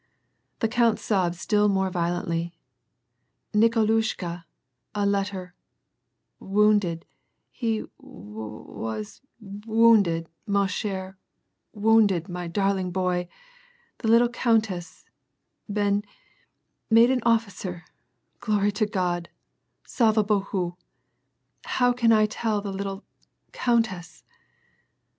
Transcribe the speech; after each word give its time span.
The 0.61 0.67
count 0.67 0.97
sobbed 0.97 1.35
still 1.35 1.69
more 1.69 1.91
violently:" 1.91 2.55
Xikolushka— 3.53 4.45
a 4.95 5.05
letter— 5.05 5.53
wounded— 6.39 7.05
he 7.51 7.83
wa^wa 8.03 8.65
was 8.95 9.21
w 9.39 9.61
wounded— 9.67 10.27
rna 10.49 10.65
ckere— 10.65 11.17
wounded, 11.83 12.27
my 12.27 12.47
darling 12.47 12.89
boy*— 12.89 13.27
the 13.99 14.07
little 14.07 14.27
countess— 14.29 15.05
been— 15.71 16.01
made 16.99 17.11
an 17.11 17.21
officer— 17.21 17.85
glory 18.39 18.71
to 18.71 18.87
God, 18.87 19.29
sldva 19.85 20.25
Baku 20.25 20.77
/ 21.21 21.65
How 21.77 21.93
can 21.93 22.11
I 22.11 22.25
tell 22.25 22.59
the 22.59 22.73
little— 22.73 23.03
countess 23.63 24.23